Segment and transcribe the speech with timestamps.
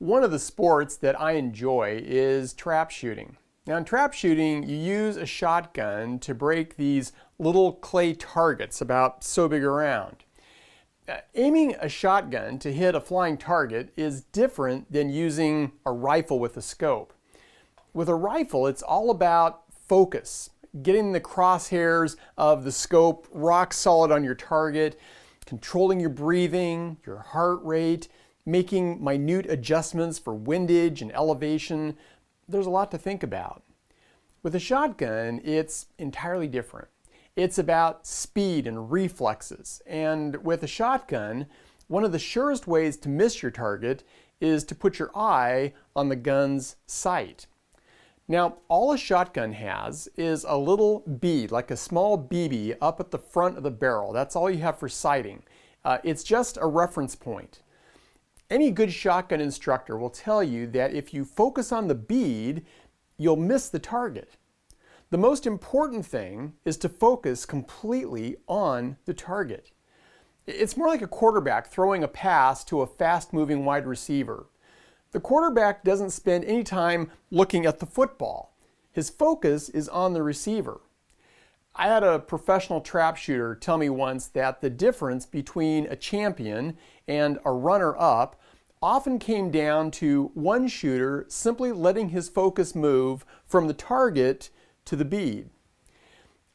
[0.00, 3.36] One of the sports that I enjoy is trap shooting.
[3.66, 9.24] Now, in trap shooting, you use a shotgun to break these little clay targets about
[9.24, 10.22] so big around.
[11.08, 16.38] Uh, aiming a shotgun to hit a flying target is different than using a rifle
[16.38, 17.12] with a scope.
[17.92, 24.12] With a rifle, it's all about focus, getting the crosshairs of the scope rock solid
[24.12, 24.96] on your target,
[25.44, 28.06] controlling your breathing, your heart rate,
[28.48, 31.96] making minute adjustments for windage and elevation.
[32.48, 33.62] There's a lot to think about.
[34.42, 36.88] With a shotgun, it's entirely different.
[37.36, 39.82] It's about speed and reflexes.
[39.86, 41.46] And with a shotgun,
[41.88, 44.02] one of the surest ways to miss your target
[44.40, 47.46] is to put your eye on the gun's sight.
[48.26, 53.10] Now, all a shotgun has is a little bead, like a small BB, up at
[53.10, 54.12] the front of the barrel.
[54.12, 55.42] That's all you have for sighting.
[55.84, 57.60] Uh, it's just a reference point.
[58.50, 62.64] Any good shotgun instructor will tell you that if you focus on the bead,
[63.18, 64.36] you'll miss the target.
[65.10, 69.72] The most important thing is to focus completely on the target.
[70.46, 74.46] It's more like a quarterback throwing a pass to a fast moving wide receiver.
[75.12, 78.56] The quarterback doesn't spend any time looking at the football.
[78.90, 80.80] His focus is on the receiver.
[81.80, 86.76] I had a professional trap shooter tell me once that the difference between a champion
[87.06, 88.40] and a runner up
[88.82, 94.50] often came down to one shooter simply letting his focus move from the target
[94.84, 95.50] to the bead.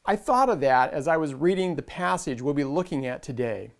[0.06, 3.70] I thought of that as I was reading the passage we'll be looking at today.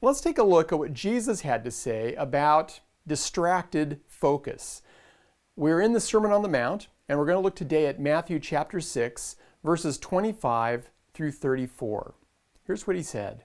[0.00, 4.82] Let's take a look at what Jesus had to say about distracted focus.
[5.56, 8.40] We're in the Sermon on the Mount, and we're going to look today at Matthew
[8.40, 12.14] chapter 6, verses 25 through 34.
[12.66, 13.44] Here's what he said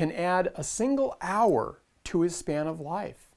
[0.00, 3.36] can add a single hour to his span of life?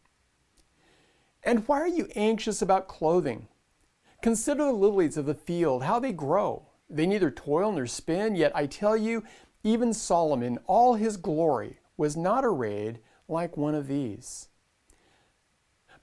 [1.43, 3.49] And why are you anxious about clothing?
[4.21, 6.69] Consider the lilies of the field, how they grow.
[6.89, 9.25] They neither toil nor spin, yet I tell you,
[9.65, 14.47] even Solomon, all his glory, was not arrayed like one of these.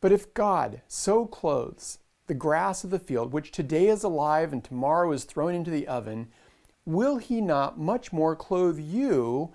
[0.03, 4.62] But if God so clothes the grass of the field, which today is alive and
[4.62, 6.28] tomorrow is thrown into the oven,
[6.84, 9.54] will he not much more clothe you,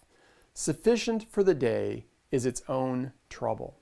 [0.53, 3.77] Sufficient for the day is its own trouble.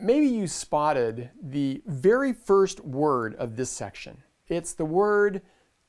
[0.00, 4.22] Maybe you spotted the very first word of this section.
[4.48, 5.42] It's the word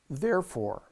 [0.08, 0.90] therefore.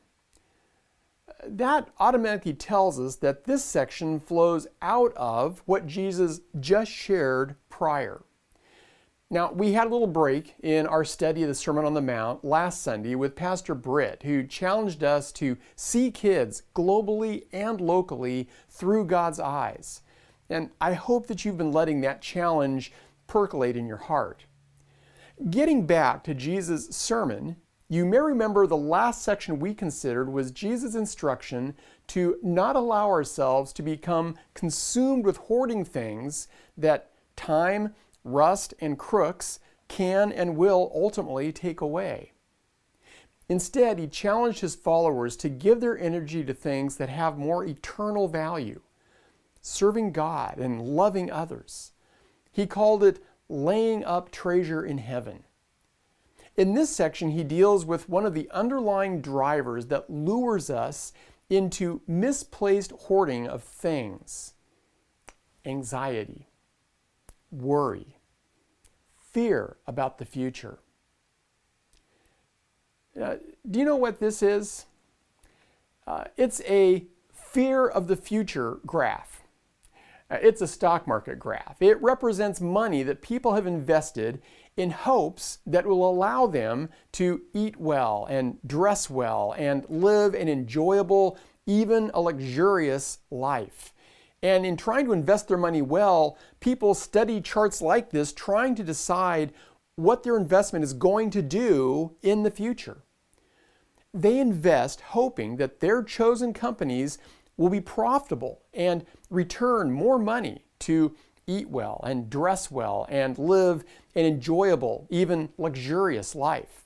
[1.47, 8.23] That automatically tells us that this section flows out of what Jesus just shared prior.
[9.29, 12.45] Now, we had a little break in our study of the Sermon on the Mount
[12.45, 19.07] last Sunday with Pastor Britt, who challenged us to see kids globally and locally through
[19.07, 20.03] God's eyes.
[20.49, 22.93] And I hope that you've been letting that challenge
[23.27, 24.45] percolate in your heart.
[25.51, 27.57] Getting back to Jesus' sermon,
[27.89, 31.75] you may remember the last section we considered was Jesus' instruction
[32.09, 37.93] to not allow ourselves to become consumed with hoarding things that time
[38.27, 42.33] rust, and crooks can and will ultimately take away.
[43.49, 48.27] Instead, he challenged his followers to give their energy to things that have more eternal
[48.27, 48.81] value,
[49.61, 51.93] serving God and loving others.
[52.51, 55.45] He called it laying up treasure in heaven.
[56.57, 61.13] In this section, he deals with one of the underlying drivers that lures us
[61.49, 64.55] into misplaced hoarding of things
[65.65, 66.49] anxiety,
[67.51, 68.16] worry,
[69.37, 70.79] fear about the future.
[73.23, 73.35] Uh,
[73.71, 74.87] do you know what this is?
[76.07, 77.05] Uh, it's a
[77.35, 79.43] fear of the future graph.
[80.31, 81.77] Uh, it's a stock market graph.
[81.81, 84.41] It represents money that people have invested
[84.75, 90.49] in hopes that will allow them to eat well and dress well and live an
[90.49, 91.37] enjoyable,
[91.67, 93.93] even a luxurious life.
[94.47, 98.85] And in trying to invest their money well, people study charts like this, trying to
[98.85, 99.53] decide
[99.97, 102.99] what their investment is going to do in the future.
[104.15, 107.19] They invest hoping that their chosen companies
[107.57, 111.17] will be profitable and return more money to
[111.49, 113.83] eat well and dress well and live
[114.15, 116.85] an enjoyable, even luxurious life.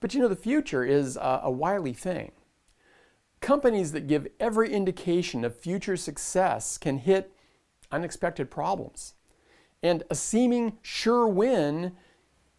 [0.00, 2.32] But you know, the future is a, a wily thing.
[3.44, 7.30] Companies that give every indication of future success can hit
[7.92, 9.12] unexpected problems.
[9.82, 11.92] And a seeming sure win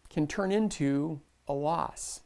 [0.08, 2.20] can turn into a loss.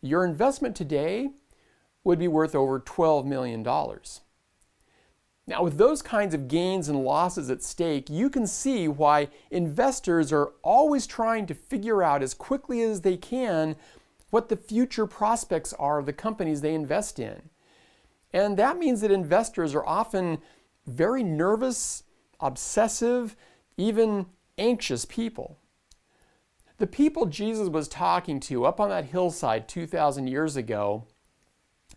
[0.00, 1.30] your investment today
[2.04, 3.66] would be worth over $12 million.
[5.46, 10.32] Now, with those kinds of gains and losses at stake, you can see why investors
[10.32, 13.76] are always trying to figure out as quickly as they can
[14.30, 17.50] what the future prospects are of the companies they invest in.
[18.32, 20.38] And that means that investors are often
[20.86, 22.04] very nervous,
[22.40, 23.36] obsessive,
[23.76, 24.26] even
[24.56, 25.58] anxious people.
[26.78, 31.06] The people Jesus was talking to up on that hillside 2,000 years ago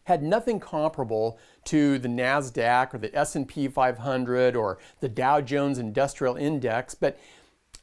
[0.07, 6.37] had nothing comparable to the Nasdaq or the S&P 500 or the Dow Jones Industrial
[6.37, 7.19] Index, but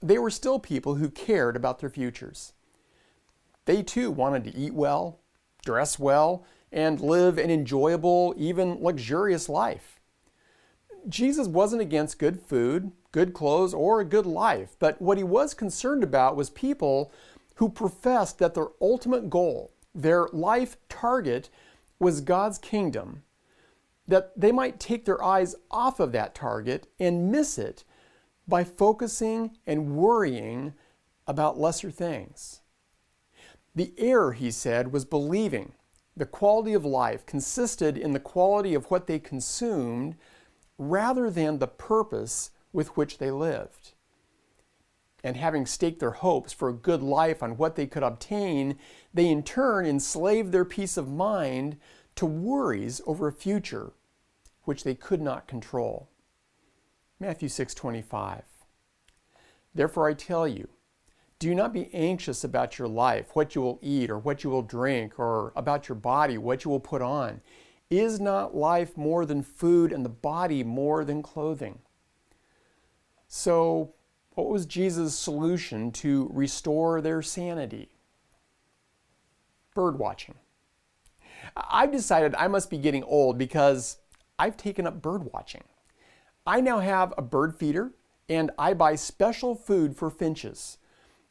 [0.00, 2.54] they were still people who cared about their futures.
[3.66, 5.20] They too wanted to eat well,
[5.66, 10.00] dress well, and live an enjoyable, even luxurious life.
[11.06, 15.52] Jesus wasn't against good food, good clothes, or a good life, but what he was
[15.52, 17.12] concerned about was people
[17.56, 21.50] who professed that their ultimate goal, their life target,
[22.04, 23.22] was God's kingdom,
[24.06, 27.82] that they might take their eyes off of that target and miss it
[28.46, 30.74] by focusing and worrying
[31.26, 32.60] about lesser things.
[33.74, 35.72] The error, he said, was believing
[36.14, 40.14] the quality of life consisted in the quality of what they consumed
[40.78, 43.94] rather than the purpose with which they lived.
[45.24, 48.76] And having staked their hopes for a good life on what they could obtain,
[49.14, 51.78] they in turn enslaved their peace of mind
[52.16, 53.92] to worries over a future
[54.64, 56.08] which they could not control.
[57.20, 58.42] Matthew 6:25
[59.74, 60.68] Therefore I tell you,
[61.38, 64.62] do not be anxious about your life, what you will eat or what you will
[64.62, 67.40] drink, or about your body, what you will put on.
[67.90, 71.80] Is not life more than food and the body more than clothing?
[73.28, 73.92] So,
[74.34, 77.90] what was Jesus' solution to restore their sanity?
[79.74, 80.36] Bird watching.
[81.56, 83.98] I've decided I must be getting old because
[84.38, 85.62] I've taken up bird watching.
[86.46, 87.92] I now have a bird feeder
[88.28, 90.78] and I buy special food for finches.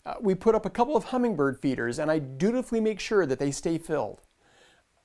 [0.05, 3.39] Uh, we put up a couple of hummingbird feeders and I dutifully make sure that
[3.39, 4.21] they stay filled.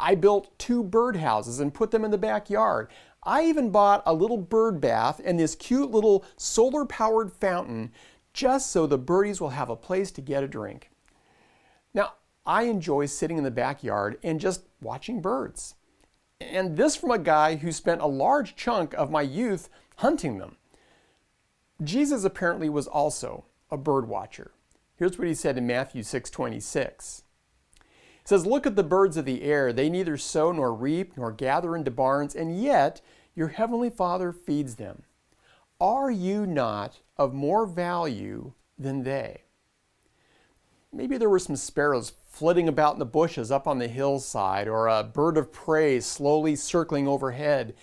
[0.00, 2.88] I built two bird houses and put them in the backyard.
[3.24, 7.92] I even bought a little bird bath and this cute little solar powered fountain
[8.32, 10.90] just so the birdies will have a place to get a drink.
[12.48, 15.74] I enjoy sitting in the backyard and just watching birds.
[16.40, 20.56] And this from a guy who spent a large chunk of my youth hunting them.
[21.84, 24.52] Jesus apparently was also a bird watcher.
[24.96, 27.22] Here's what he said in Matthew 6:26.
[28.22, 31.30] It says, "Look at the birds of the air; they neither sow nor reap nor
[31.30, 33.02] gather into barns, and yet
[33.34, 35.02] your heavenly Father feeds them.
[35.80, 39.42] Are you not of more value than they?"
[40.90, 44.86] Maybe there were some sparrows flitting about in the bushes up on the hillside, or
[44.86, 47.74] a bird of prey slowly circling overhead.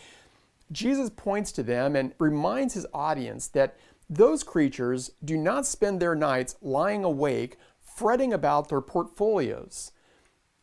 [0.71, 3.75] Jesus points to them and reminds his audience that
[4.09, 9.91] those creatures do not spend their nights lying awake, fretting about their portfolios,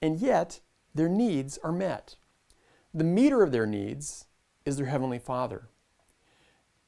[0.00, 0.60] and yet
[0.94, 2.16] their needs are met.
[2.94, 4.24] The meter of their needs
[4.64, 5.68] is their Heavenly Father.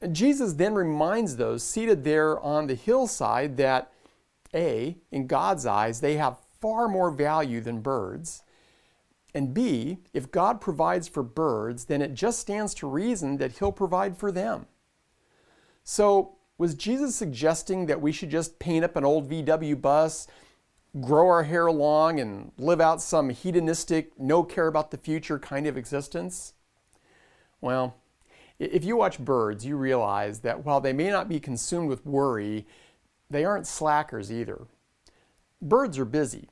[0.01, 3.91] And Jesus then reminds those seated there on the hillside that,
[4.55, 8.41] A, in God's eyes, they have far more value than birds.
[9.35, 13.71] And B, if God provides for birds, then it just stands to reason that He'll
[13.71, 14.65] provide for them.
[15.83, 20.25] So was Jesus suggesting that we should just paint up an old VW bus,
[20.99, 25.67] grow our hair long, and live out some hedonistic, no care about the future kind
[25.67, 26.55] of existence?
[27.61, 27.95] Well,
[28.57, 32.65] if you watch birds, you realize that while they may not be consumed with worry,
[33.29, 34.65] they aren't slackers either.
[35.61, 36.49] Birds are busy.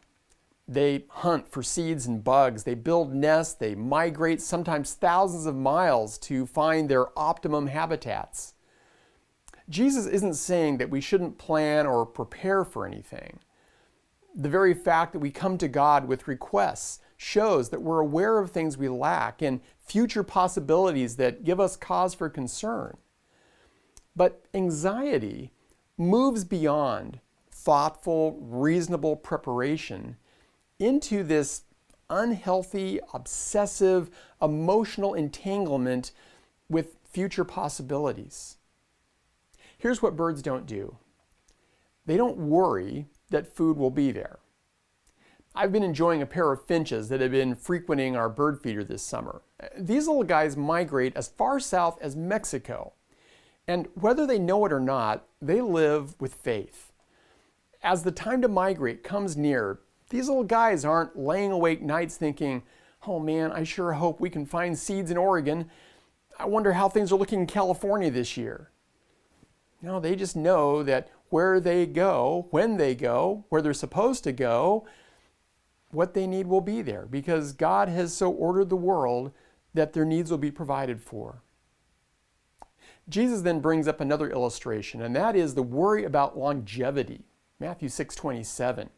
[0.67, 2.63] They hunt for seeds and bugs.
[2.63, 3.53] They build nests.
[3.53, 8.53] They migrate sometimes thousands of miles to find their optimum habitats.
[9.69, 13.39] Jesus isn't saying that we shouldn't plan or prepare for anything.
[14.35, 18.51] The very fact that we come to God with requests shows that we're aware of
[18.51, 22.97] things we lack and future possibilities that give us cause for concern.
[24.15, 25.51] But anxiety
[25.97, 27.19] moves beyond
[27.51, 30.17] thoughtful, reasonable preparation
[30.83, 31.63] into this
[32.09, 34.09] unhealthy, obsessive,
[34.41, 36.11] emotional entanglement
[36.69, 38.57] with future possibilities.
[39.77, 40.97] Here's what birds don't do
[42.05, 44.39] they don't worry that food will be there.
[45.55, 49.03] I've been enjoying a pair of finches that have been frequenting our bird feeder this
[49.03, 49.43] summer.
[49.77, 52.93] These little guys migrate as far south as Mexico.
[53.67, 56.91] And whether they know it or not, they live with faith.
[57.83, 59.79] As the time to migrate comes near,
[60.09, 62.63] these little guys aren't laying awake nights thinking,
[63.07, 65.69] oh man, I sure hope we can find seeds in Oregon.
[66.39, 68.69] I wonder how things are looking in California this year.
[69.81, 74.31] No, they just know that where they go, when they go, where they're supposed to
[74.31, 74.85] go,
[75.91, 79.31] what they need will be there because God has so ordered the world
[79.73, 81.41] that their needs will be provided for.
[83.09, 87.25] Jesus then brings up another illustration, and that is the worry about longevity.
[87.59, 88.89] Matthew 6:27.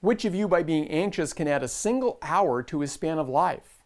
[0.00, 3.28] Which of you by being anxious can add a single hour to his span of
[3.28, 3.84] life?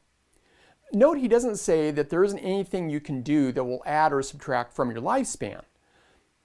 [0.93, 4.23] Note he doesn't say that there isn't anything you can do that will add or
[4.23, 5.63] subtract from your lifespan.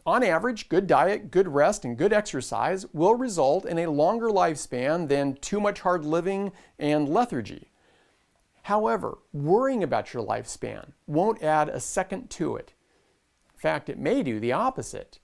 [0.07, 5.07] On average, good diet, good rest, and good exercise will result in a longer lifespan
[5.07, 7.69] than too much hard living and lethargy.
[8.63, 12.73] However, worrying about your lifespan won't add a second to it.
[13.53, 15.19] In fact, it may do the opposite.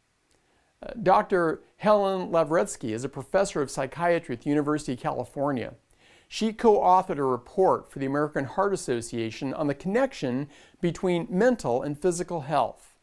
[1.02, 1.62] Dr.
[1.78, 5.74] Helen Lavretsky is a professor of psychiatry at the University of California.
[6.28, 10.50] She co authored a report for the American Heart Association on the connection
[10.82, 12.96] between mental and physical health.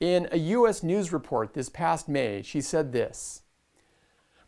[0.00, 0.82] In a U.S.
[0.82, 3.42] News report this past May, she said this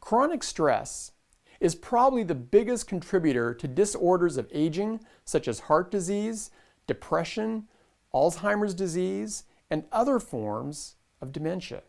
[0.00, 1.12] Chronic stress
[1.60, 6.50] is probably the biggest contributor to disorders of aging, such as heart disease,
[6.86, 7.68] depression,
[8.14, 11.82] Alzheimer's disease, and other forms of dementia.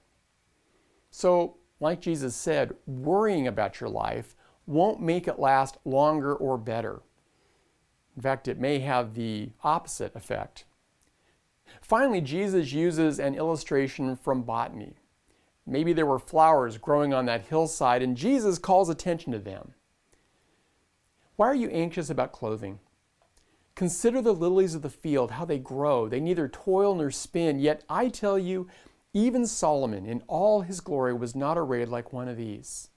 [1.12, 7.02] So, like Jesus said, worrying about your life won't make it last longer or better.
[8.16, 10.66] In fact, it may have the opposite effect.
[11.82, 14.96] Finally, Jesus uses an illustration from botany.
[15.66, 19.74] Maybe there were flowers growing on that hillside, and Jesus calls attention to them.
[21.36, 22.80] Why are you anxious about clothing?
[23.76, 26.08] Consider the lilies of the field, how they grow.
[26.08, 28.68] They neither toil nor spin, yet I tell you,
[29.14, 32.90] even Solomon in all his glory was not arrayed like one of these.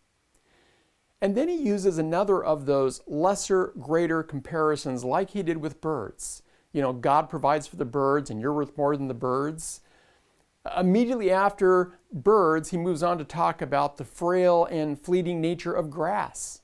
[1.21, 6.43] And then he uses another of those lesser, greater comparisons, like he did with birds
[6.75, 9.81] you know, God provides for the birds and you're worth more than the birds.
[10.77, 15.89] Immediately after birds, he moves on to talk about the frail and fleeting nature of
[15.89, 16.63] grass.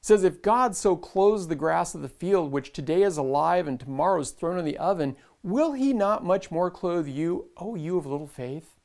[0.00, 3.66] He says, If God so clothes the grass of the field, which today is alive
[3.66, 7.74] and tomorrow is thrown in the oven, will he not much more clothe you, O
[7.74, 8.76] you of little faith?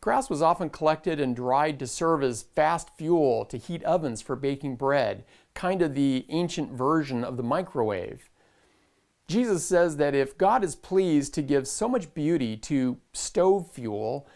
[0.00, 4.36] Grass was often collected and dried to serve as fast fuel to heat ovens for
[4.36, 5.24] baking bread,
[5.54, 8.30] kind of the ancient version of the microwave.
[9.26, 14.28] Jesus says that if God is pleased to give so much beauty to stove fuel,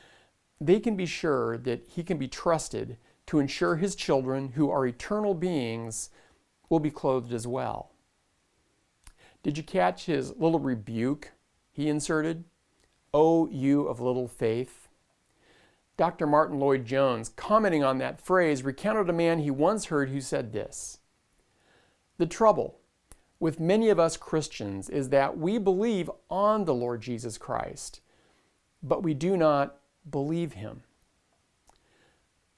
[0.60, 4.84] they can be sure that He can be trusted to ensure His children, who are
[4.84, 6.10] eternal beings,
[6.68, 7.92] will be clothed as well.
[9.42, 11.32] Did you catch his little rebuke
[11.72, 12.44] he inserted?
[13.12, 14.88] O you of little faith.
[15.96, 16.26] Dr.
[16.26, 20.98] Martyn Lloyd-Jones, commenting on that phrase, recounted a man he once heard who said this
[22.18, 22.78] The trouble
[23.38, 28.00] with many of us Christians is that we believe on the Lord Jesus Christ,
[28.82, 29.76] but we do not
[30.08, 30.82] believe him.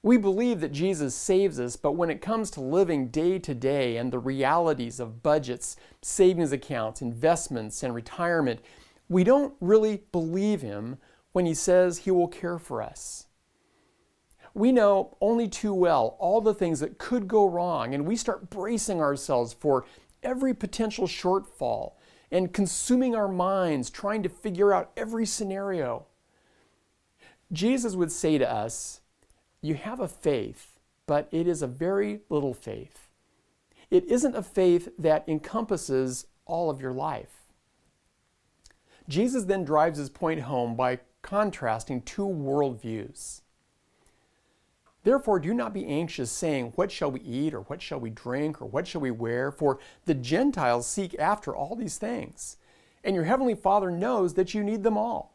[0.03, 3.95] We believe that Jesus saves us, but when it comes to living day to day
[3.95, 8.59] and the realities of budgets, savings accounts, investments, and retirement,
[9.07, 10.97] we don't really believe him
[11.31, 13.27] when he says he will care for us.
[14.53, 18.49] We know only too well all the things that could go wrong, and we start
[18.49, 19.85] bracing ourselves for
[20.21, 21.93] every potential shortfall
[22.29, 26.07] and consuming our minds trying to figure out every scenario.
[27.53, 28.99] Jesus would say to us,
[29.63, 30.77] you have a faith,
[31.07, 33.07] but it is a very little faith.
[33.89, 37.43] It isn't a faith that encompasses all of your life.
[39.07, 43.41] Jesus then drives his point home by contrasting two worldviews.
[45.03, 48.61] Therefore, do not be anxious, saying, What shall we eat, or what shall we drink,
[48.61, 49.51] or what shall we wear?
[49.51, 52.57] For the Gentiles seek after all these things,
[53.03, 55.32] and your heavenly Father knows that you need them all.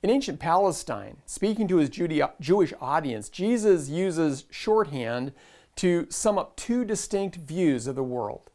[0.00, 5.32] In ancient Palestine, speaking to his Jewish audience, Jesus uses shorthand
[5.74, 8.50] to sum up two distinct views of the world.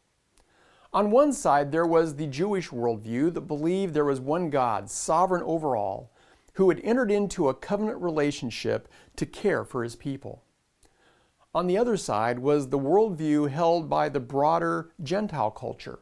[0.93, 5.43] On one side, there was the Jewish worldview that believed there was one God, sovereign
[5.43, 6.13] over all,
[6.53, 10.43] who had entered into a covenant relationship to care for his people.
[11.53, 15.99] On the other side was the worldview held by the broader Gentile culture,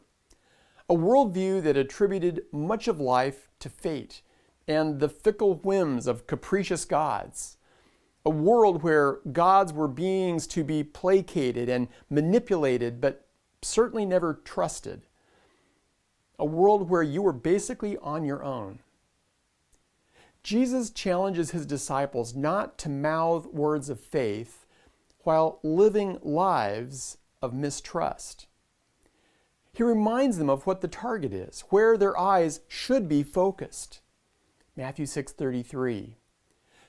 [0.88, 4.21] a worldview that attributed much of life to fate
[4.71, 7.57] and the fickle whims of capricious gods.
[8.25, 13.27] A world where gods were beings to be placated and manipulated, but
[13.61, 15.01] certainly never trusted.
[16.37, 18.79] A world where you were basically on your own.
[20.43, 24.65] Jesus challenges his disciples not to mouth words of faith
[25.24, 28.48] while living lives of mistrust.
[29.74, 34.01] He reminds them of what the target is, where their eyes should be focused.
[34.75, 36.16] Matthew 6:33.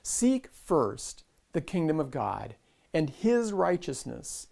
[0.01, 2.55] Seek first the kingdom of God
[2.93, 4.47] and his righteousness,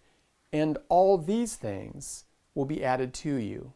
[0.52, 3.72] and all these things will be added to you.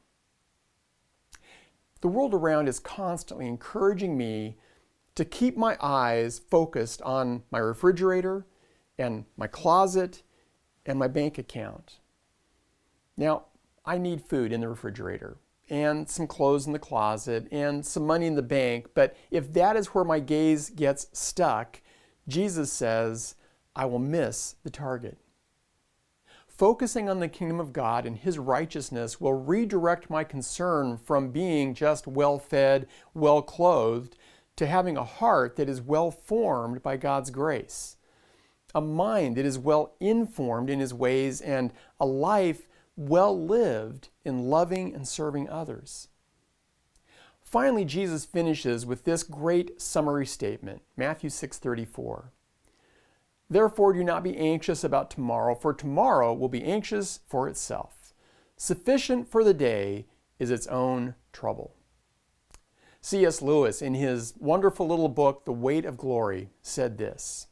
[2.00, 4.58] The world around is constantly encouraging me
[5.14, 8.46] to keep my eyes focused on my refrigerator
[8.98, 10.22] and my closet
[10.84, 11.98] and my bank account.
[13.16, 13.46] Now,
[13.84, 18.26] I need food in the refrigerator and some clothes in the closet and some money
[18.26, 18.88] in the bank.
[18.94, 21.80] But if that is where my gaze gets stuck,
[22.28, 23.34] Jesus says,
[23.74, 25.18] I will miss the target.
[26.46, 31.74] Focusing on the kingdom of God and His righteousness will redirect my concern from being
[31.74, 34.16] just well fed, well clothed,
[34.56, 37.98] to having a heart that is well formed by God's grace,
[38.74, 44.48] a mind that is well informed in His ways, and a life well lived in
[44.48, 46.08] loving and serving others.
[47.42, 52.32] Finally, Jesus finishes with this great summary statement, Matthew 6:34.
[53.48, 58.12] Therefore do not be anxious about tomorrow, for tomorrow will be anxious for itself.
[58.56, 60.06] Sufficient for the day
[60.38, 61.74] is its own trouble.
[63.00, 63.40] C.S.
[63.40, 67.46] Lewis, in his wonderful little book, The Weight of Glory, said this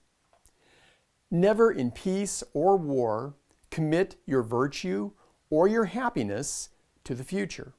[1.31, 3.37] Never in peace or war
[3.71, 5.13] commit your virtue
[5.55, 6.71] or your happiness
[7.05, 7.75] to the future.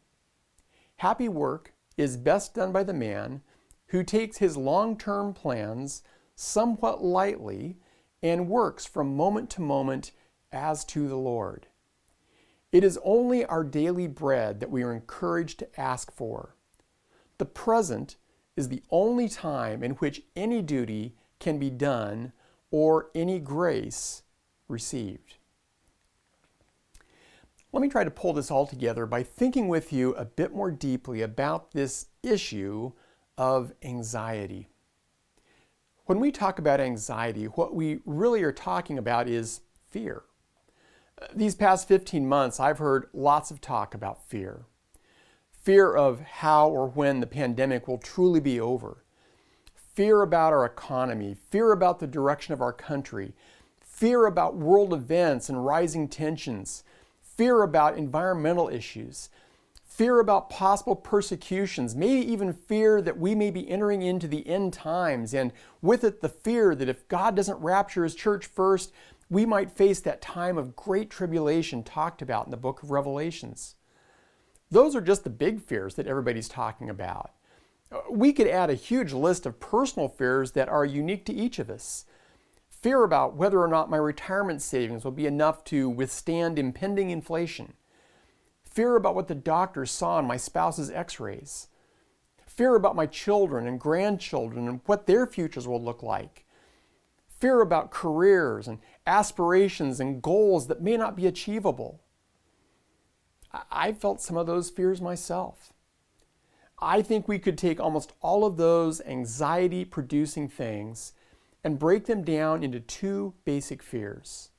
[0.96, 3.42] Happy work is best done by the man
[3.88, 6.02] who takes his long term plans
[6.36, 7.76] somewhat lightly
[8.24, 10.14] and works from moment to moment
[10.54, 11.68] as to the Lord.
[12.72, 16.56] It is only our daily bread that we are encouraged to ask for.
[17.40, 18.16] The present
[18.56, 22.32] is the only time in which any duty can be done
[22.72, 24.24] or any grace
[24.70, 25.36] received.
[27.76, 30.72] Let me try to pull this all together by thinking with you a bit more
[30.72, 32.94] deeply about this issue
[33.38, 34.70] of anxiety.
[36.06, 39.60] When we talk about anxiety, what we really are talking about is
[39.90, 40.24] fear.
[41.36, 44.68] These past 15 months, I've heard lots of talk about fear.
[45.52, 49.04] Fear of how or when the pandemic will truly be over.
[49.76, 51.36] Fear about our economy.
[51.52, 53.34] Fear about the direction of our country.
[53.82, 56.86] Fear about world events and rising tensions
[57.38, 59.30] fear about environmental issues,
[59.84, 64.74] fear about possible persecutions, maybe even fear that we may be entering into the end
[64.74, 68.92] times, and with it the fear that if God doesn't rapture his church first,
[69.30, 73.76] we might face that time of great tribulation talked about in the book of Revelations.
[74.70, 77.32] Those are just the big fears that everybody's talking about.
[77.92, 81.60] Uh, we could add a huge list of personal fears that are unique to each
[81.60, 82.06] of us.
[82.86, 87.74] Fear about whether or not my retirement savings will be enough to withstand impending inflation.
[88.64, 91.70] Fear about what the doctors saw in my spouse's x rays.
[92.46, 96.46] Fear about my children and grandchildren and what their futures will look like.
[97.28, 102.04] Fear about careers and aspirations and goals that may not be achievable.
[103.72, 105.74] I felt some of those fears myself.
[106.78, 111.14] I think we could take almost all of those anxiety producing things
[111.66, 114.52] and break them down into two basic fears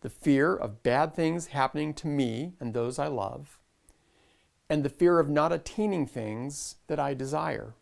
[0.00, 3.58] the fear of bad things happening to me and those I love,
[4.70, 7.74] and the fear of not attaining things that I desire.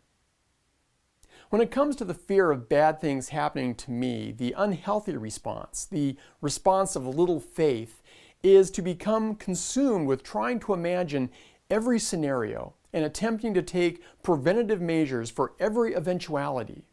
[1.51, 5.85] When it comes to the fear of bad things happening to me, the unhealthy response,
[5.85, 8.01] the response of little faith,
[8.41, 11.29] is to become consumed with trying to imagine
[11.69, 16.87] every scenario and attempting to take preventative measures for every eventuality.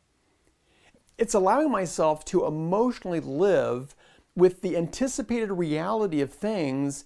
[1.17, 3.95] It's allowing myself to emotionally live
[4.35, 7.05] with the anticipated reality of things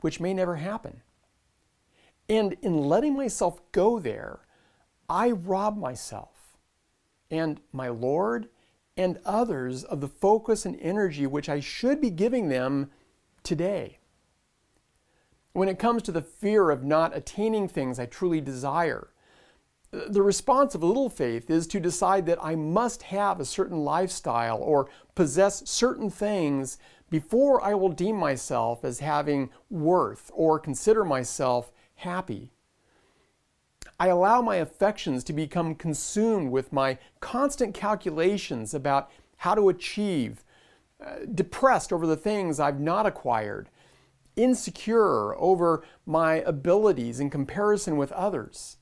[0.00, 1.02] which may never happen.
[2.28, 4.40] And in letting myself go there,
[5.08, 6.56] I rob myself
[7.30, 8.48] and my Lord
[8.96, 12.90] and others of the focus and energy which I should be giving them
[13.42, 13.98] today.
[15.52, 19.08] When it comes to the fear of not attaining things I truly desire,
[19.92, 24.58] the response of little faith is to decide that I must have a certain lifestyle
[24.58, 26.78] or possess certain things
[27.10, 32.52] before I will deem myself as having worth or consider myself happy.
[34.00, 40.42] I allow my affections to become consumed with my constant calculations about how to achieve,
[41.04, 43.68] uh, depressed over the things I've not acquired,
[44.36, 48.78] insecure over my abilities in comparison with others,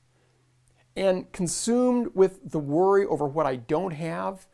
[0.95, 4.47] and consumed with the worry over what I don't have,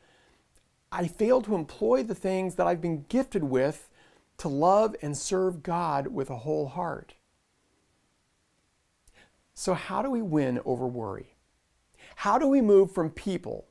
[0.91, 3.89] I fail to employ the things that I've been gifted with
[4.37, 7.15] to love and serve God with a whole heart.
[9.53, 11.35] So, how do we win over worry?
[12.17, 13.67] How do we move from people,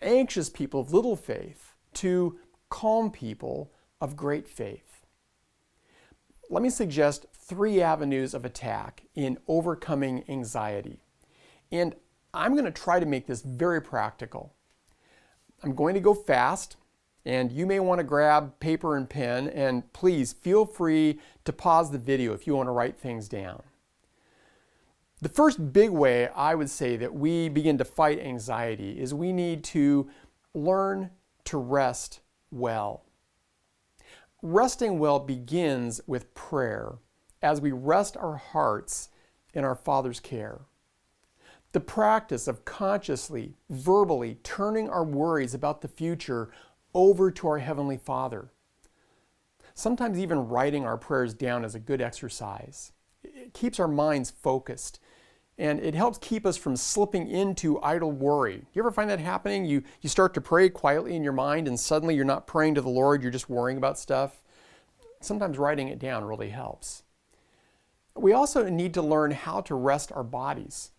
[0.00, 2.38] anxious people of little faith, to
[2.70, 5.06] calm people of great faith?
[6.48, 11.00] Let me suggest three avenues of attack in overcoming anxiety.
[11.70, 11.94] And
[12.36, 14.52] I'm going to try to make this very practical.
[15.62, 16.76] I'm going to go fast,
[17.24, 21.90] and you may want to grab paper and pen, and please feel free to pause
[21.90, 23.62] the video if you want to write things down.
[25.22, 29.32] The first big way I would say that we begin to fight anxiety is we
[29.32, 30.10] need to
[30.52, 31.10] learn
[31.44, 32.20] to rest
[32.50, 33.04] well.
[34.42, 36.96] Resting well begins with prayer
[37.40, 39.08] as we rest our hearts
[39.54, 40.60] in our Father's care.
[41.72, 46.50] The practice of consciously, verbally turning our worries about the future
[46.94, 48.50] over to our Heavenly Father.
[49.74, 52.92] Sometimes even writing our prayers down is a good exercise.
[53.22, 55.00] It keeps our minds focused
[55.58, 58.62] and it helps keep us from slipping into idle worry.
[58.74, 59.64] You ever find that happening?
[59.64, 62.82] You, you start to pray quietly in your mind, and suddenly you're not praying to
[62.82, 64.42] the Lord, you're just worrying about stuff.
[65.20, 67.04] Sometimes writing it down really helps.
[68.14, 70.90] We also need to learn how to rest our bodies.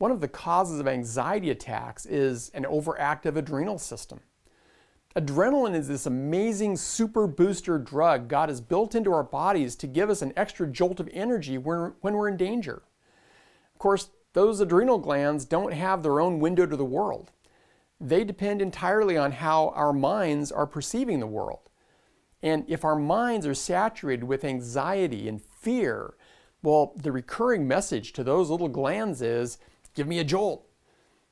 [0.00, 4.20] One of the causes of anxiety attacks is an overactive adrenal system.
[5.14, 10.08] Adrenaline is this amazing super booster drug God has built into our bodies to give
[10.08, 12.82] us an extra jolt of energy when, we're in danger.
[13.74, 17.32] Of course, those adrenal glands don't have their own window to the world.
[18.00, 21.68] They depend entirely on how our minds are perceiving the world.
[22.42, 26.14] And if our minds are saturated with anxiety and fear,
[26.62, 29.58] well, the recurring message to those little glands is
[29.94, 30.66] give me a jolt.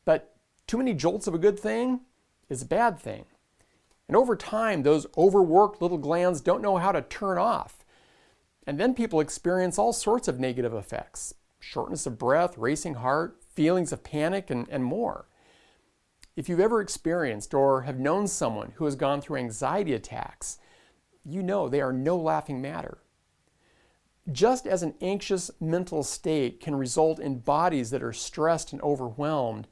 [0.05, 2.01] But too many jolts of a good thing
[2.49, 3.25] is a bad thing.
[4.07, 7.85] And over time, those overworked little glands don't know how to turn off.
[8.67, 13.93] And then people experience all sorts of negative effects shortness of breath, racing heart, feelings
[13.93, 15.29] of panic, and, and more.
[16.37, 20.59] If you've ever experienced or have known someone who has gone through anxiety attacks,
[21.25, 22.99] you know they are no laughing matter.
[24.31, 29.67] Just as an anxious mental state can result in bodies that are stressed and overwhelmed,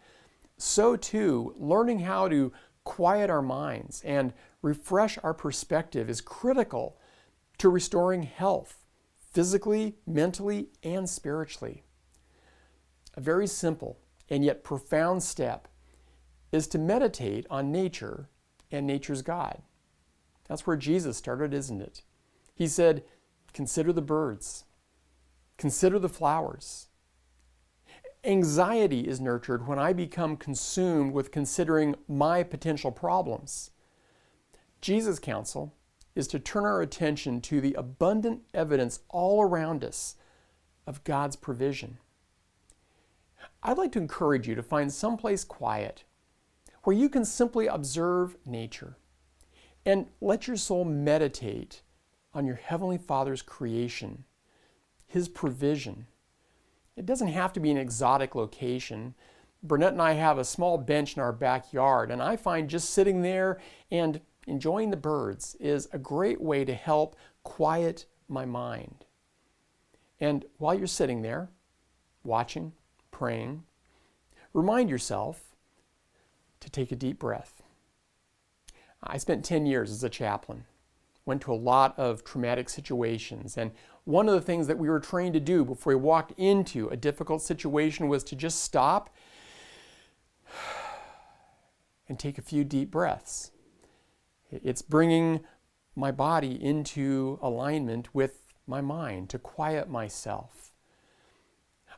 [0.56, 2.52] so too, learning how to
[2.84, 6.98] quiet our minds and refresh our perspective is critical
[7.58, 8.84] to restoring health,
[9.18, 11.82] physically, mentally, and spiritually.
[13.14, 13.98] A very simple
[14.30, 15.68] and yet profound step
[16.52, 18.28] is to meditate on nature
[18.70, 19.62] and nature's God.
[20.48, 22.02] That's where Jesus started, isn't it?
[22.54, 23.04] He said,
[23.56, 24.66] Consider the birds,
[25.56, 26.88] consider the flowers.
[28.22, 33.70] Anxiety is nurtured when I become consumed with considering my potential problems.
[34.82, 35.72] Jesus' counsel
[36.14, 40.16] is to turn our attention to the abundant evidence all around us
[40.86, 41.96] of God's provision.
[43.62, 46.04] I'd like to encourage you to find someplace quiet
[46.82, 48.98] where you can simply observe nature
[49.86, 51.80] and let your soul meditate
[52.36, 54.24] on your Heavenly Father's creation,
[55.06, 56.06] His provision.
[56.94, 59.14] It doesn't have to be an exotic location.
[59.62, 63.22] Burnett and I have a small bench in our backyard, and I find just sitting
[63.22, 63.58] there
[63.90, 69.06] and enjoying the birds is a great way to help quiet my mind.
[70.20, 71.48] And while you're sitting there,
[72.22, 72.72] watching,
[73.10, 73.62] praying,
[74.52, 75.56] remind yourself
[76.60, 77.62] to take a deep breath.
[79.02, 80.64] I spent 10 years as a chaplain,
[81.26, 83.72] went to a lot of traumatic situations, and
[84.04, 86.96] one of the things that we were trained to do before we walked into a
[86.96, 89.14] difficult situation was to just stop
[92.08, 93.50] and take a few deep breaths.
[94.50, 95.40] It's bringing
[95.96, 100.72] my body into alignment with my mind to quiet myself.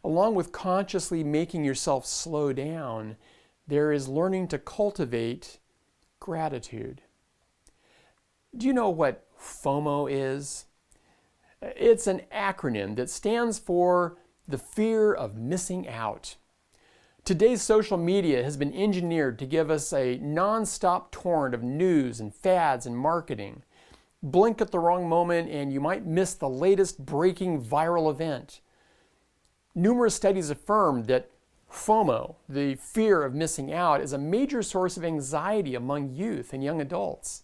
[0.02, 3.16] Along with consciously making yourself slow down,
[3.66, 5.58] there is learning to cultivate
[6.20, 7.02] gratitude.
[8.56, 10.64] Do you know what FOMO is?
[11.60, 16.36] It's an acronym that stands for the fear of missing out.
[17.24, 22.34] Today's social media has been engineered to give us a non-stop torrent of news and
[22.34, 23.64] fads and marketing.
[24.22, 28.62] Blink at the wrong moment and you might miss the latest breaking viral event.
[29.74, 31.30] Numerous studies affirm that
[31.70, 36.64] FOMO, the fear of missing out, is a major source of anxiety among youth and
[36.64, 37.42] young adults.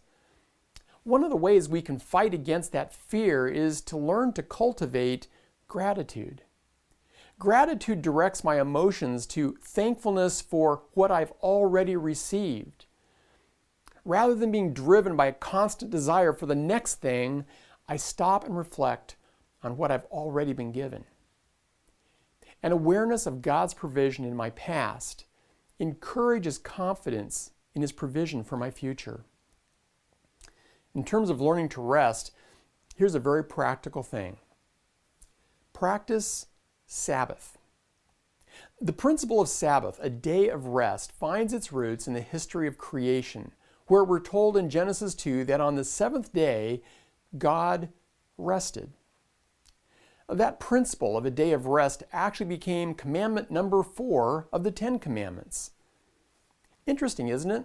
[1.04, 5.28] One of the ways we can fight against that fear is to learn to cultivate
[5.68, 6.42] gratitude.
[7.38, 12.86] Gratitude directs my emotions to thankfulness for what I've already received.
[14.06, 17.44] Rather than being driven by a constant desire for the next thing,
[17.86, 19.16] I stop and reflect
[19.62, 21.04] on what I've already been given.
[22.62, 25.26] An awareness of God's provision in my past
[25.78, 29.24] encourages confidence in His provision for my future.
[30.94, 32.30] In terms of learning to rest,
[32.94, 34.36] here's a very practical thing
[35.72, 36.46] practice
[36.86, 37.58] Sabbath.
[38.80, 42.78] The principle of Sabbath, a day of rest, finds its roots in the history of
[42.78, 43.52] creation,
[43.86, 46.82] where we're told in Genesis 2 that on the seventh day,
[47.36, 47.88] God
[48.38, 48.92] rested.
[50.28, 54.98] That principle of a day of rest actually became commandment number four of the Ten
[54.98, 55.72] Commandments.
[56.86, 57.64] Interesting, isn't it?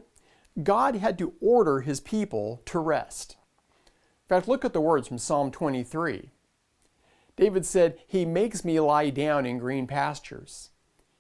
[0.62, 3.38] God had to order his people to rest.
[3.86, 6.32] In fact, look at the words from Psalm 23.
[7.36, 10.72] David said, He makes me lie down in green pastures.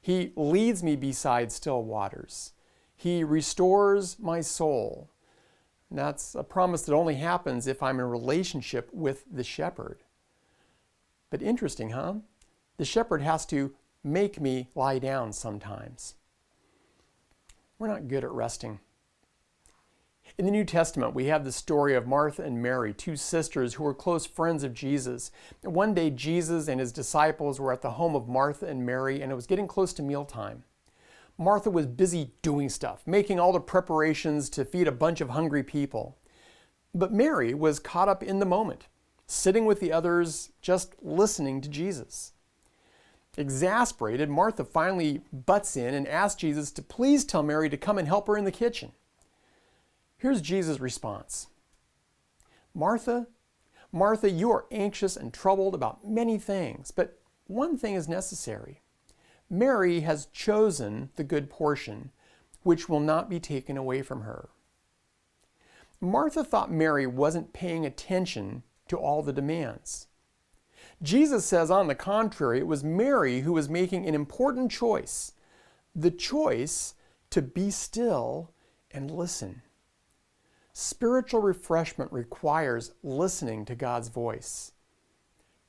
[0.02, 2.54] He leads me beside still waters.
[2.96, 5.10] He restores my soul.
[5.89, 10.04] And that's a promise that only happens if I'm in relationship with the shepherd.
[11.30, 12.15] But interesting, huh?
[12.78, 16.15] The shepherd has to make me lie down sometimes.
[17.78, 18.80] We're not good at resting.
[20.39, 23.84] In the New Testament, we have the story of Martha and Mary, two sisters who
[23.84, 25.32] were close friends of Jesus.
[25.63, 29.34] One day, Jesus and his disciples were at the home of Martha and Mary, and
[29.34, 30.63] it was getting close to mealtime.
[31.38, 35.62] Martha was busy doing stuff, making all the preparations to feed a bunch of hungry
[35.62, 36.17] people.
[36.95, 38.88] But Mary was caught up in the moment,
[39.28, 42.32] sitting with the others, just listening to Jesus.
[43.36, 48.08] Exasperated, Martha finally butts in and asks Jesus to please tell Mary to come and
[48.08, 48.93] help her in the kitchen.
[50.19, 51.47] Here's Jesus' response
[52.75, 53.27] Martha,
[53.91, 58.82] Martha, you are anxious and troubled about many things, but one thing is necessary.
[59.49, 62.12] Mary has chosen the good portion,
[62.62, 64.49] which will not be taken away from her.
[65.99, 70.08] Martha thought Mary wasn't paying attention to all the demands.
[71.01, 75.34] Jesus says, on the contrary, it was Mary who was making an important choice
[75.95, 76.93] the choice
[77.32, 78.51] to be still
[78.91, 79.62] and listen.
[80.82, 84.72] Spiritual refreshment requires listening to God's voice.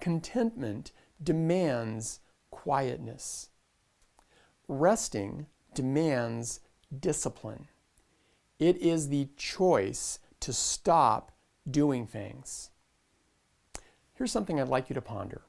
[0.00, 2.20] Contentment demands
[2.52, 3.48] quietness.
[4.68, 6.60] Resting demands
[6.96, 7.66] discipline.
[8.60, 11.32] It is the choice to stop
[11.68, 12.70] doing things.
[14.14, 15.42] here's something I'd like you to ponder.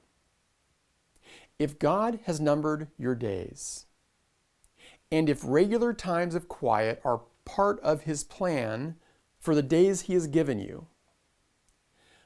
[1.60, 3.86] If God has numbered your days,
[5.12, 8.96] and if regular times of quiet are part of His plan
[9.42, 10.86] for the days He has given you,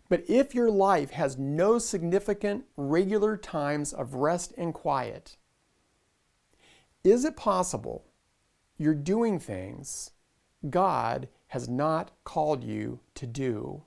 [0.10, 5.38] but if your life has no significant regular times of rest and quiet,
[7.04, 8.06] is it possible
[8.78, 10.12] you're doing things
[10.70, 13.84] God has not called you to do,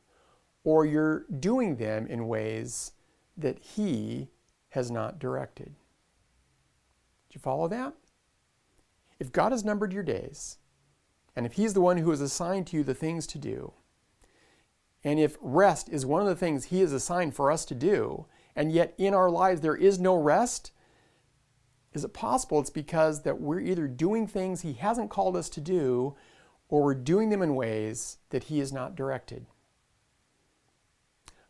[0.64, 2.92] or you're doing them in ways
[3.36, 4.28] that He
[4.70, 5.66] has not directed?
[5.66, 7.92] Do you follow that?
[9.20, 10.57] If God has numbered your days,
[11.38, 13.72] and if He's the one who has assigned to you the things to do,
[15.04, 18.26] and if rest is one of the things He has assigned for us to do,
[18.56, 20.72] and yet in our lives there is no rest,
[21.92, 25.60] is it possible it's because that we're either doing things He hasn't called us to
[25.60, 26.16] do,
[26.68, 29.46] or we're doing them in ways that He has not directed?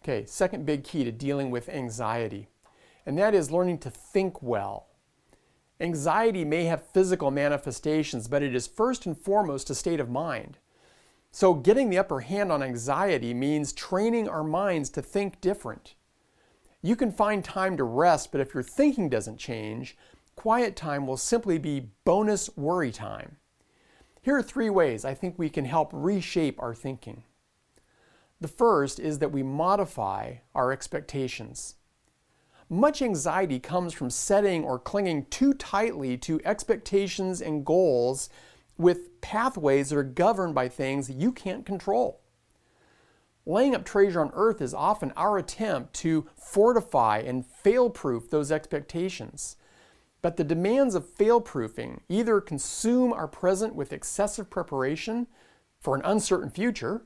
[0.02, 2.48] Okay, second big key to dealing with anxiety,
[3.06, 4.87] and that is learning to think well.
[5.80, 10.58] Anxiety may have physical manifestations, but it is first and foremost a state of mind.
[11.30, 15.94] So, getting the upper hand on anxiety means training our minds to think different.
[16.82, 19.96] You can find time to rest, but if your thinking doesn't change,
[20.34, 23.36] quiet time will simply be bonus worry time.
[24.22, 27.24] Here are three ways I think we can help reshape our thinking.
[28.40, 31.74] The first is that we modify our expectations.
[32.70, 38.28] Much anxiety comes from setting or clinging too tightly to expectations and goals
[38.76, 42.20] with pathways that are governed by things you can't control.
[43.46, 48.52] Laying up treasure on earth is often our attempt to fortify and fail proof those
[48.52, 49.56] expectations.
[50.20, 55.28] But the demands of fail proofing either consume our present with excessive preparation
[55.80, 57.04] for an uncertain future,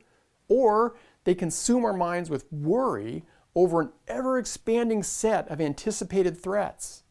[0.49, 7.03] or they consume our minds with worry over an ever expanding set of anticipated threats.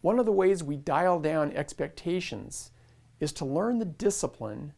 [0.00, 2.70] One of the ways we dial down expectations
[3.18, 4.74] is to learn the discipline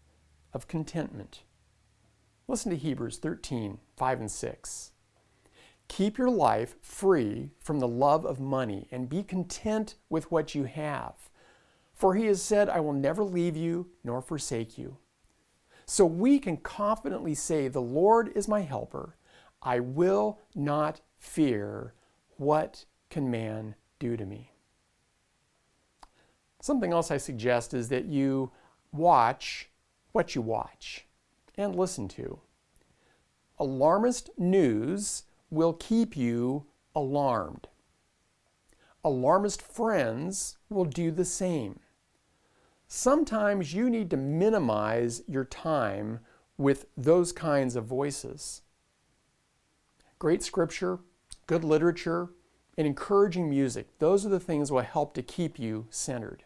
[0.53, 1.42] of contentment.
[2.46, 4.92] Listen to Hebrews 13, 5 and 6.
[5.88, 10.64] Keep your life free from the love of money and be content with what you
[10.64, 11.14] have.
[11.94, 14.98] For he has said, I will never leave you nor forsake you.
[15.85, 19.16] So we can confidently say, The Lord is my helper.
[19.62, 21.94] I will not fear.
[22.37, 24.53] What can man do to me?
[26.61, 28.51] Something else I suggest is that you
[28.92, 29.71] watch
[30.12, 31.07] what you watch
[31.57, 32.40] and listen to.
[33.59, 37.68] Alarmist news will keep you alarmed.
[39.05, 41.81] Alarmist friends will do the same.
[42.87, 46.21] Sometimes you need to minimize your time
[46.57, 48.62] with those kinds of voices.
[50.18, 50.98] Great scripture,
[51.46, 52.31] good literature,
[52.76, 56.44] and encouraging music, those are the things that will help to keep you centered.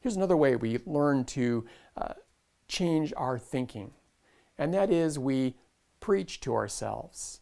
[0.00, 1.64] Here's another way we learn to
[1.96, 2.14] uh,
[2.68, 3.92] change our thinking,
[4.58, 5.56] and that is we
[6.00, 7.40] preach to ourselves.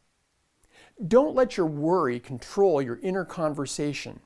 [1.06, 4.20] Don't let your worry control your inner conversation.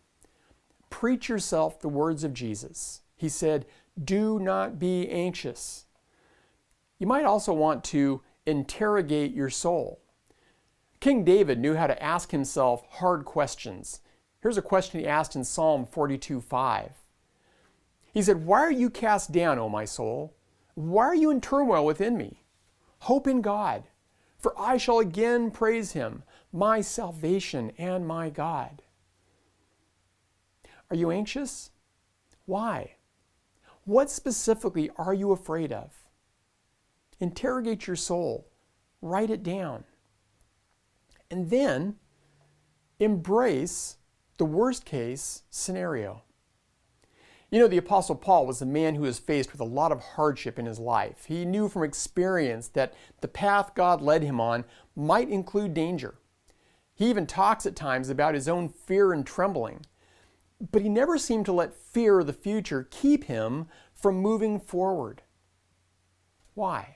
[0.90, 3.00] Preach yourself the words of Jesus.
[3.16, 3.66] He said,
[4.02, 5.86] Do not be anxious.
[6.98, 10.00] You might also want to interrogate your soul.
[11.00, 14.00] King David knew how to ask himself hard questions.
[14.40, 16.92] Here's a question he asked in Psalm 42 5.
[18.12, 20.34] He said, Why are you cast down, O my soul?
[20.74, 22.42] Why are you in turmoil within me?
[23.00, 23.84] Hope in God,
[24.38, 28.82] for I shall again praise him, my salvation and my God.
[30.90, 31.70] Are you anxious?
[32.46, 32.96] Why?
[33.84, 36.04] What specifically are you afraid of?
[37.20, 38.48] Interrogate your soul,
[39.00, 39.84] write it down,
[41.30, 41.96] and then
[42.98, 43.96] embrace
[44.38, 46.22] the worst case scenario.
[47.50, 50.00] You know, the Apostle Paul was a man who was faced with a lot of
[50.00, 51.26] hardship in his life.
[51.26, 54.64] He knew from experience that the path God led him on
[54.96, 56.16] might include danger.
[56.94, 59.86] He even talks at times about his own fear and trembling.
[60.72, 65.22] But he never seemed to let fear of the future keep him from moving forward.
[66.54, 66.95] Why?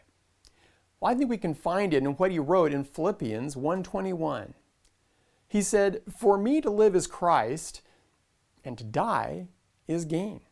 [1.00, 4.54] Well, I think we can find it in what he wrote in Philippians 1:21.
[5.48, 7.82] He said, "For me to live is Christ,
[8.64, 9.48] and to die
[9.86, 10.42] is gain.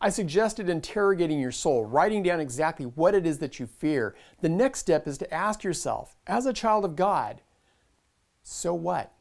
[0.00, 4.14] I suggested interrogating your soul, writing down exactly what it is that you fear.
[4.40, 7.42] The next step is to ask yourself, as a child of God,
[8.44, 9.12] so what?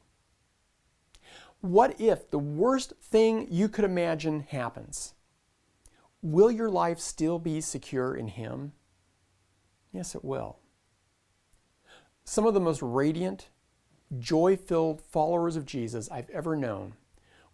[1.62, 5.16] What if the worst thing you could imagine happens?
[6.22, 8.74] Will your life still be secure in Him?
[9.92, 10.58] Yes, it will.
[12.24, 13.50] Some of the most radiant,
[14.20, 16.94] joy filled followers of Jesus I've ever known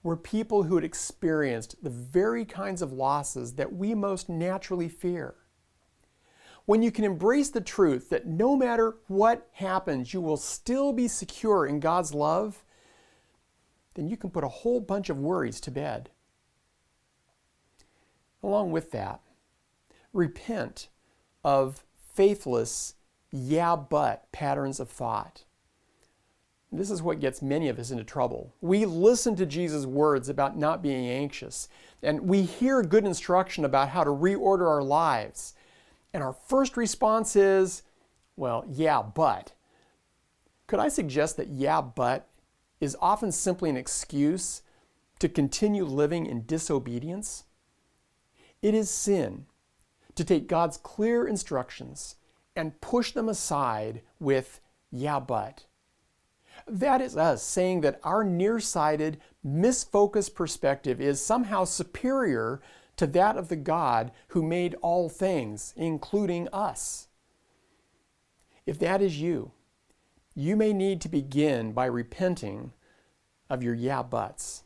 [0.04, 5.36] were people who had experienced the very kinds of losses that we most naturally fear.
[6.66, 11.08] When you can embrace the truth that no matter what happens, you will still be
[11.08, 12.64] secure in God's love,
[13.96, 16.10] then you can put a whole bunch of worries to bed.
[18.42, 19.22] Along with that,
[20.12, 20.90] repent
[21.44, 22.96] of faithless,
[23.32, 25.44] yeah, but patterns of thought.
[26.72, 28.54] This is what gets many of us into trouble.
[28.62, 31.68] We listen to Jesus' words about not being anxious,
[32.02, 35.54] and we hear good instruction about how to reorder our lives.
[36.14, 37.84] And our first response is,
[38.36, 39.54] well, yeah, but.
[40.66, 42.28] Could I suggest that yeah, but
[42.80, 44.64] is often simply an excuse
[45.20, 47.44] to continue living in disobedience?
[48.62, 49.46] It is sin
[50.16, 52.16] to take God's clear instructions
[52.56, 54.60] and push them aside with,
[54.92, 55.66] yeah, but.
[56.68, 62.62] That is us saying that our nearsighted, misfocused perspective is somehow superior
[62.96, 67.08] to that of the God who made all things, including us.
[68.66, 69.52] If that is you,
[70.36, 72.72] you may need to begin by repenting
[73.50, 74.64] of your yeah buts.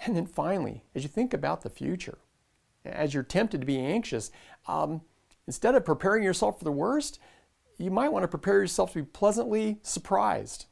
[0.00, 2.18] And then finally, as you think about the future,
[2.88, 4.30] as you're tempted to be anxious,
[4.66, 5.02] um,
[5.46, 7.18] instead of preparing yourself for the worst,
[7.78, 10.66] you might want to prepare yourself to be pleasantly surprised.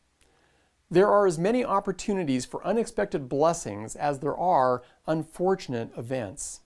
[0.90, 6.60] There are as many opportunities for unexpected blessings as there are unfortunate events.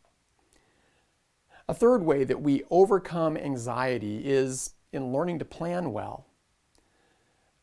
[1.69, 6.27] A third way that we overcome anxiety is in learning to plan well.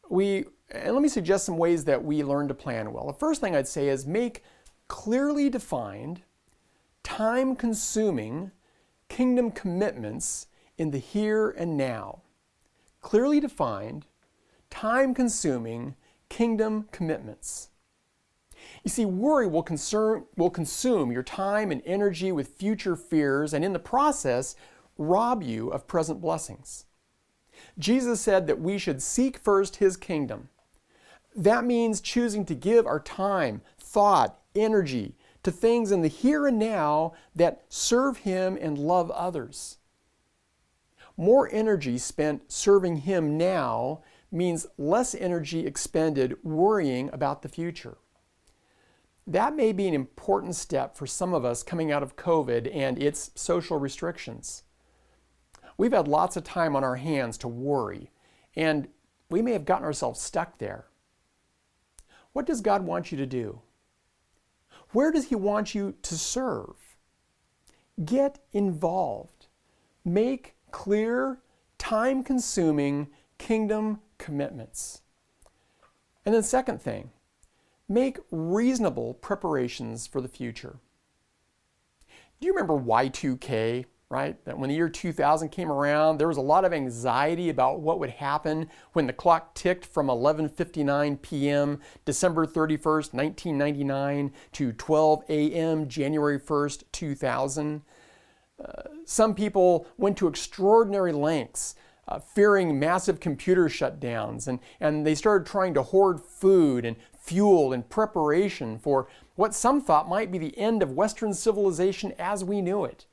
[0.09, 3.05] We, and let me suggest some ways that we learn to plan well.
[3.07, 4.43] The first thing I'd say is make
[4.87, 6.21] clearly defined,
[7.07, 8.51] time consuming
[9.07, 10.47] kingdom commitments
[10.77, 12.21] in the here and now
[12.99, 14.05] clearly defined,
[14.69, 15.95] time consuming
[16.27, 17.69] kingdom commitments.
[18.83, 23.63] You see, worry will, concern, will consume your time and energy with future fears, and
[23.63, 24.57] in the process,
[24.97, 26.87] rob you of present blessings.
[27.79, 30.49] Jesus said that we should seek first His kingdom.
[31.33, 35.15] That means choosing to give our time, thought, energy
[35.47, 39.77] to things in the here and now that serve Him and love others.
[41.15, 47.97] More energy spent serving Him now means less energy expended worrying about the future.
[49.25, 53.01] That may be an important step for some of us coming out of COVID and
[53.01, 54.63] its social restrictions.
[55.77, 58.11] We've had lots of time on our hands to worry,
[58.53, 58.89] and
[59.29, 60.87] we may have gotten ourselves stuck there.
[62.33, 63.61] What does God want you to do?
[64.91, 66.97] Where does He want you to serve?
[68.03, 69.47] Get involved.
[70.05, 71.39] Make clear,
[71.77, 73.07] time consuming
[73.37, 75.01] kingdom commitments.
[76.25, 77.11] And then, second thing,
[77.87, 80.79] make reasonable preparations for the future.
[82.39, 84.43] Do you remember Y2K, right?
[84.45, 87.99] That when the year 2000 came around, there was a lot of anxiety about what
[87.99, 91.79] would happen when the clock ticked from 11:59 p.m.
[92.05, 95.87] December 31st, 1999 to 12 a.m.
[95.87, 97.81] January 1st, 2000
[99.07, 101.75] some people went to extraordinary lengths,
[102.07, 107.71] uh, fearing massive computer shutdowns, and, and they started trying to hoard food and fuel
[107.71, 112.61] in preparation for what some thought might be the end of Western civilization as we
[112.61, 113.05] knew it.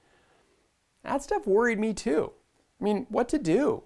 [1.04, 2.32] That stuff worried me too.
[2.80, 3.84] I mean, what to do?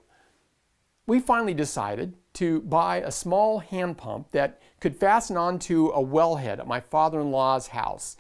[1.06, 6.58] We finally decided to buy a small hand pump that could fasten onto a wellhead
[6.58, 8.16] at my father in law's house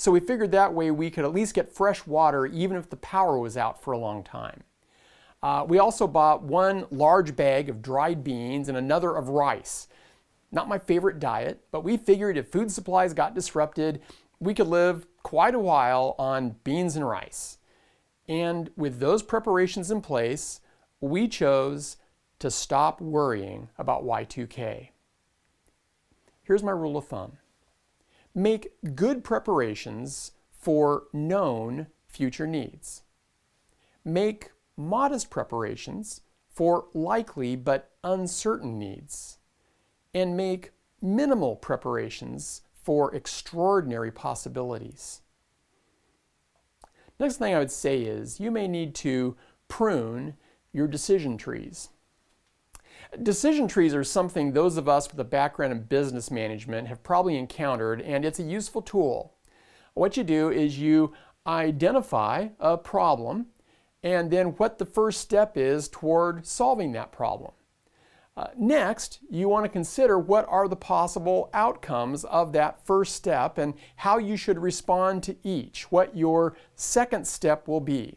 [0.00, 2.96] so we figured that way we could at least get fresh water even if the
[2.96, 4.62] power was out for a long time.
[5.42, 9.88] Uh, we also bought one large bag of dried beans and another of rice.
[10.50, 14.00] Not my favorite diet, but we figured if food supplies got disrupted,
[14.38, 17.58] we could live quite a while on beans and rice.
[18.30, 20.60] And with those preparations in place,
[21.00, 21.96] we chose
[22.38, 24.90] to stop worrying about Y2K.
[26.44, 27.38] Here's my rule of thumb
[28.32, 33.02] make good preparations for known future needs.
[34.04, 39.38] Make modest preparations for likely but uncertain needs.
[40.14, 40.70] And make
[41.02, 45.22] minimal preparations for extraordinary possibilities.
[47.20, 49.36] Next thing I would say is you may need to
[49.68, 50.34] prune
[50.72, 51.90] your decision trees.
[53.22, 57.36] Decision trees are something those of us with a background in business management have probably
[57.36, 59.34] encountered, and it's a useful tool.
[59.92, 61.12] What you do is you
[61.46, 63.46] identify a problem
[64.02, 67.52] and then what the first step is toward solving that problem.
[68.40, 73.58] Uh, next, you want to consider what are the possible outcomes of that first step
[73.58, 78.16] and how you should respond to each, what your second step will be,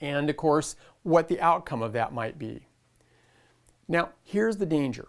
[0.00, 2.66] and of course, what the outcome of that might be.
[3.88, 5.08] Now, here's the danger.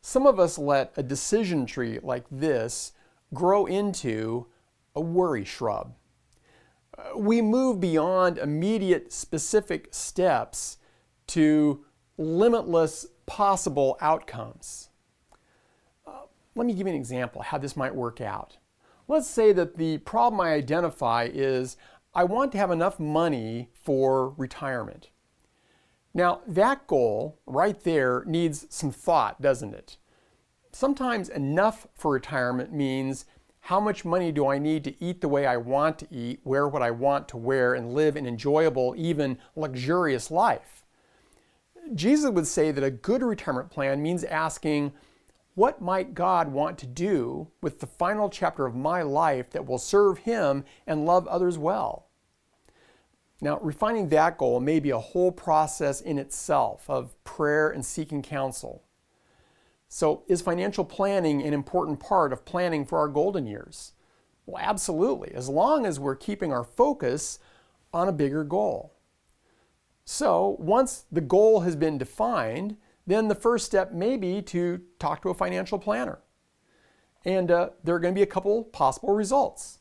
[0.00, 2.92] Some of us let a decision tree like this
[3.34, 4.46] grow into
[4.94, 5.92] a worry shrub.
[6.96, 10.76] Uh, we move beyond immediate specific steps
[11.26, 11.84] to
[12.18, 14.90] limitless possible outcomes.
[16.06, 16.22] Uh,
[16.54, 18.56] let me give you an example how this might work out.
[19.08, 21.76] Let's say that the problem I identify is
[22.14, 25.10] I want to have enough money for retirement.
[26.14, 29.96] Now, that goal right there needs some thought, doesn't it?
[30.72, 33.24] Sometimes enough for retirement means
[33.60, 36.68] how much money do I need to eat the way I want to eat, wear
[36.68, 40.81] what I want to wear, and live an enjoyable, even luxurious life?
[41.94, 44.92] Jesus would say that a good retirement plan means asking,
[45.54, 49.78] what might God want to do with the final chapter of my life that will
[49.78, 52.08] serve Him and love others well?
[53.42, 58.22] Now, refining that goal may be a whole process in itself of prayer and seeking
[58.22, 58.84] counsel.
[59.88, 63.92] So, is financial planning an important part of planning for our golden years?
[64.46, 67.38] Well, absolutely, as long as we're keeping our focus
[67.92, 68.91] on a bigger goal.
[70.04, 72.76] So, once the goal has been defined,
[73.06, 76.18] then the first step may be to talk to a financial planner.
[77.24, 79.78] And uh, there are going to be a couple possible results.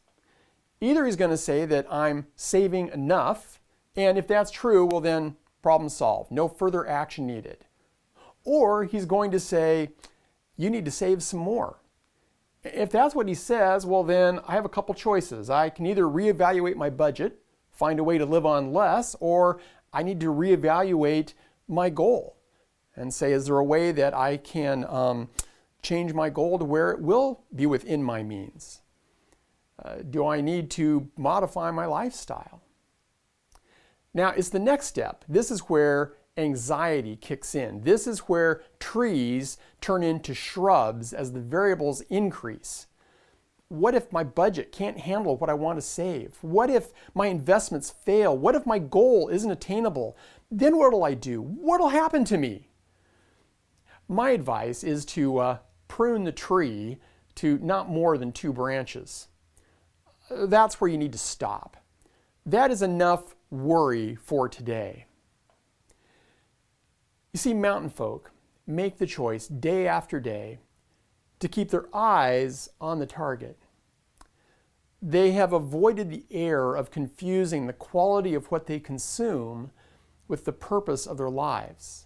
[0.79, 3.59] Either he's going to say that I'm saving enough,
[3.95, 7.65] and if that's true, well, then problem solved, no further action needed.
[8.43, 9.89] Or he's going to say,
[10.57, 11.77] you need to save some more.
[12.63, 15.49] If that's what he says, well, then I have a couple choices.
[15.49, 17.39] I can either reevaluate my budget,
[17.71, 19.59] find a way to live on less, or
[19.93, 21.33] I need to reevaluate
[21.67, 22.37] my goal
[22.95, 25.29] and say, is there a way that I can um,
[25.81, 28.81] change my goal to where it will be within my means?
[29.83, 32.61] Uh, do I need to modify my lifestyle?
[34.13, 35.23] Now, it's the next step.
[35.27, 37.81] This is where anxiety kicks in.
[37.81, 42.87] This is where trees turn into shrubs as the variables increase.
[43.71, 46.37] What if my budget can't handle what I want to save?
[46.41, 48.37] What if my investments fail?
[48.37, 50.17] What if my goal isn't attainable?
[50.51, 51.41] Then what'll I do?
[51.41, 52.67] What'll happen to me?
[54.09, 55.57] My advice is to uh,
[55.87, 56.97] prune the tree
[57.35, 59.29] to not more than two branches.
[60.29, 61.77] That's where you need to stop.
[62.45, 65.05] That is enough worry for today.
[67.31, 68.31] You see, mountain folk
[68.67, 70.59] make the choice day after day
[71.41, 73.57] to keep their eyes on the target.
[75.01, 79.71] They have avoided the error of confusing the quality of what they consume
[80.27, 82.05] with the purpose of their lives.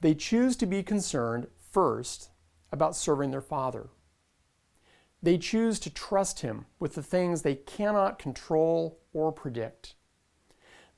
[0.00, 2.30] They choose to be concerned first
[2.72, 3.88] about serving their Father.
[5.22, 9.94] They choose to trust Him with the things they cannot control or predict.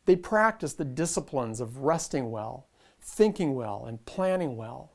[0.06, 2.68] They practice the disciplines of resting well,
[3.00, 4.92] thinking well, and planning well.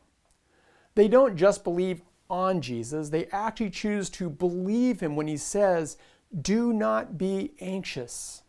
[0.98, 5.96] They don't just believe on Jesus, they actually choose to believe him when he says,
[6.42, 8.42] Do not be anxious.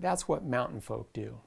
[0.00, 1.38] That's what mountain folk do.